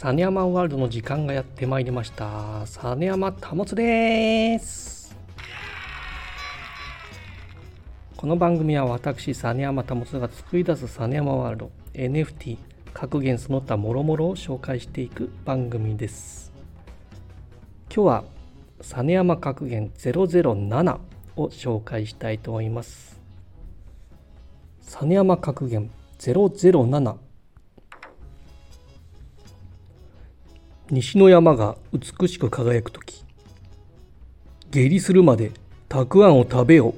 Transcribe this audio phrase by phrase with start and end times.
[0.00, 2.66] サネヤマワールドの時間がやってまいりました。
[2.66, 5.14] サネヤマ保です。
[8.16, 12.56] この番組は私サネヤマ保が作り出すサネヤマワールド NFT
[12.94, 16.50] 格言その他もろもろを紹介していく番組です。
[17.94, 18.24] 今日は
[18.80, 20.98] サネヤマ格言007
[21.36, 23.20] を紹介したいと思います。
[24.80, 27.29] 実山格言007
[30.90, 33.24] 西の山が美しく輝く時
[34.72, 35.52] 下痢するまで
[35.88, 36.94] たくあんを食べよ。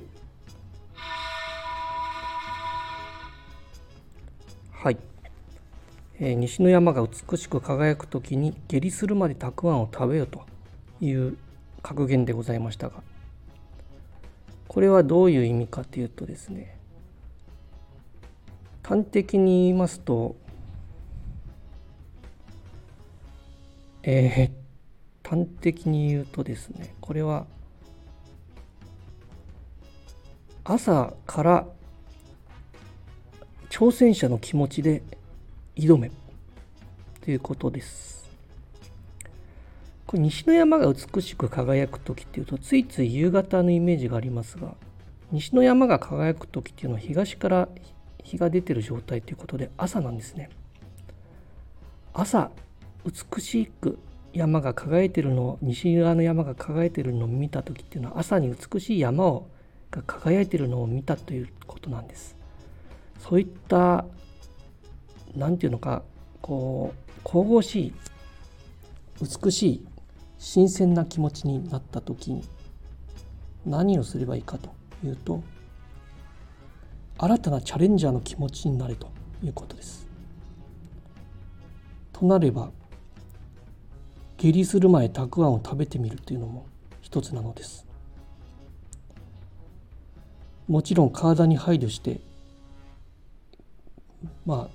[4.71, 4.97] はい、
[6.19, 10.43] えー、西の山が美しく輝く時に下痢するまでたくあんを食べよと
[11.03, 11.37] いう
[11.83, 13.03] 格言でございましたが
[14.69, 16.79] これはどういう意味かというとですね
[18.83, 20.35] 端的に言いますと、
[24.05, 27.47] えー、端的に言うとですねこれは
[30.65, 31.67] 朝から
[33.71, 35.03] 挑戦者の気持ちで
[35.77, 36.11] 挑め
[37.25, 38.13] ということです。
[40.07, 44.75] これ西の山が美しく輝く時っていうとついつい夕方のイメージがありますが
[45.31, 47.69] 西の山が輝く時っていうのは東から
[48.23, 50.51] 日が出てる状態ということで朝なんですね
[52.13, 52.51] 朝
[53.05, 53.99] 美しく
[54.33, 59.49] 山が輝いてるのを西側の山が輝いてるのを見た時っていうのは朝に美しい山を
[59.91, 62.35] が輝いてるのを見たということなんです
[63.21, 64.07] そういった
[65.37, 66.03] 何て言うのか
[66.41, 67.93] こう神々しい
[69.21, 69.87] 美しい
[70.39, 72.43] 新鮮な気持ちになった時に
[73.65, 74.71] 何をすればいいかと
[75.05, 75.43] いうと
[77.19, 79.09] 新たなチャレンジャーの気持ちになれと
[79.45, 80.09] いうことです。
[82.13, 82.71] となれば
[84.37, 86.67] 下痢する前たくあんを食べてみるというのも
[87.01, 87.87] 一つなのです。
[90.69, 92.21] もちろん体に配慮して
[94.47, 94.69] ま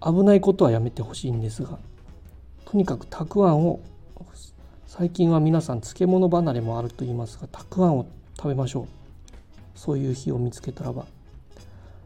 [0.00, 1.78] あ危ないことはやめてほしいんですが
[2.64, 3.80] とにかくたくあんを
[4.86, 8.06] 最近は皆さん漬物離れもあると言いますがたくあんを
[8.36, 8.86] 食べましょう
[9.74, 11.06] そういう日を見つけたらば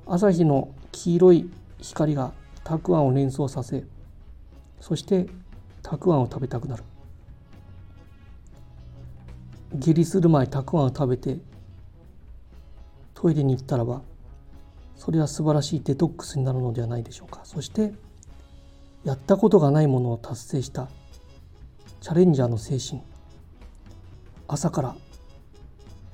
[0.07, 1.51] 朝日の黄色い
[1.81, 2.33] 光が
[2.63, 3.85] たくあんを連想させ
[4.81, 5.27] そして
[5.85, 6.83] たくあんを食べたくなる。
[9.77, 11.39] 下痢する前たくあんを食べて
[13.13, 14.03] トイレに行ったらば
[14.97, 17.41] それは素晴らしいデトックスになるのではないでしょうか。
[17.45, 17.93] そして
[19.05, 20.89] やったことがないものを達成した
[22.01, 23.03] チャレンジャーの精神。
[24.49, 24.97] 朝から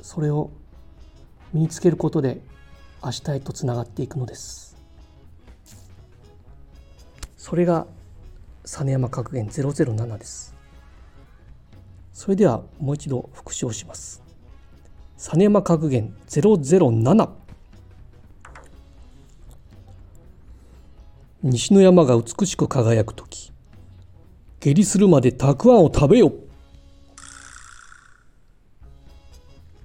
[0.03, 0.51] それを
[1.53, 2.41] 身につけることで
[3.05, 4.77] 明日へとつながっていくのです。
[7.37, 7.87] それが
[8.65, 10.55] 実山格言007です。
[12.13, 14.23] それではもう一度復唱します。
[15.17, 17.31] 実山格言007
[21.43, 23.51] 西の山が美しく輝く時
[24.61, 26.33] 下痢するまでたくあんを食べよ。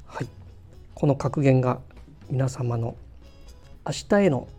[0.06, 0.28] はい。
[0.94, 1.80] この格言が
[2.30, 2.98] 皆様の
[3.86, 4.50] 明日への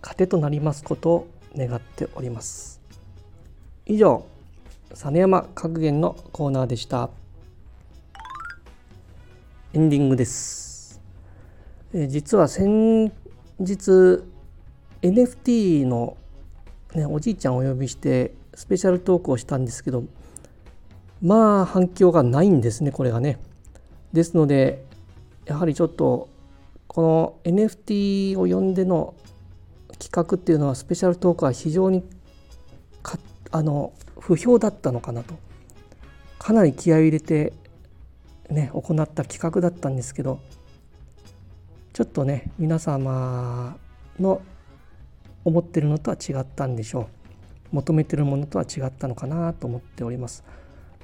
[0.00, 2.83] 糧となりますことを願っております。
[3.86, 4.24] 以上
[4.94, 7.10] 実山格言のコーナーでした。
[9.74, 11.02] エンディングです。
[11.92, 13.12] え実は先
[13.58, 14.22] 日
[15.02, 16.16] NFT の、
[16.94, 20.04] ね、おじいちゃんをお呼びしてスペシャルトークをしたんですけど
[21.20, 23.38] まあ反響がないんですねこれがね。
[24.14, 24.82] ですので
[25.44, 26.30] やはりちょっと
[26.86, 29.14] この NFT を呼んでの
[29.98, 32.02] 企画っていうのはスペシャルトークは非常に
[33.54, 35.36] あの不評だったのかなと。
[36.40, 37.52] かなり気合を入れて
[38.50, 40.40] ね行った企画だったんですけど
[41.92, 43.76] ちょっとね皆様
[44.18, 44.42] の
[45.44, 47.06] 思ってるのとは違ったんでしょう。
[47.76, 50.42] 求めてるものとは違ったのかなと思っております。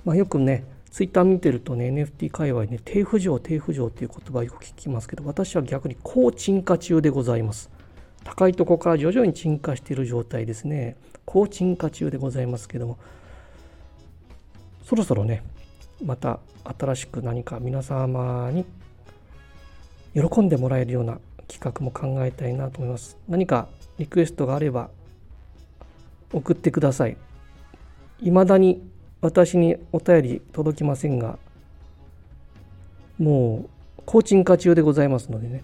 [0.04, 7.70] まあ、よくねツイッター見てるとね NFT 界隈ね低浮上低浮上っていう言葉よく聞きますけど私は逆に高沈下中でございます。
[8.24, 10.96] 高いとこから徐々に沈下している状態ですね。
[11.24, 12.98] 高沈下中でございますけども。
[14.84, 15.44] そろそろね
[16.04, 18.64] また新しく何か皆様に
[20.14, 23.16] 喜んでもらえるような企画も考えたいなと思います。
[23.28, 23.68] 何か
[23.98, 24.90] リクエストがあれば
[26.32, 27.16] 送ってください。
[28.18, 28.82] 未だに
[29.20, 31.38] 私にお便り届きませんが
[33.18, 35.62] もう高沈下中でございますのでね。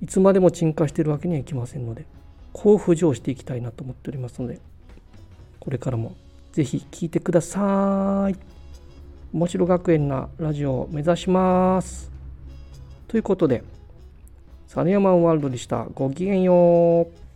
[0.00, 2.06] いつまでも沈下しているわけにはいきませんので
[2.52, 4.60] こう浮上していきたいなと思っておりますので
[5.60, 6.16] これからも
[6.52, 8.36] 是非聴いてください。
[9.32, 12.10] 面白学園なラジオを目指します。
[13.06, 13.62] ということで
[14.66, 15.86] サネヤマンワールドでした。
[15.94, 17.27] ごきげんよう。